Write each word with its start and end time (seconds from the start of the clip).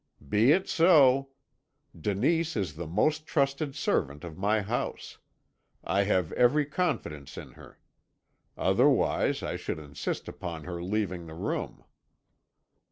"'Be 0.27 0.51
it 0.51 0.67
so. 0.67 1.29
Denise 1.95 2.55
is 2.55 2.75
the 2.75 2.87
most 2.87 3.27
trusted 3.27 3.75
servant 3.75 4.23
of 4.23 4.35
my 4.35 4.61
house; 4.61 5.19
I 5.83 6.05
have 6.05 6.31
every 6.31 6.65
confidence 6.65 7.37
in 7.37 7.51
her. 7.51 7.79
Otherwise, 8.57 9.43
I 9.43 9.57
should 9.57 9.77
insist 9.77 10.27
upon 10.27 10.63
her 10.63 10.81
leaving 10.81 11.27
the 11.27 11.35
room.' 11.35 11.83